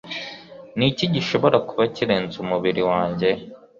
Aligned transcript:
Niki 0.77 1.05
gishobora 1.13 1.57
kuba 1.67 1.83
kirenze 1.95 2.35
umubiri 2.43 2.81
wanjye. 2.91 3.29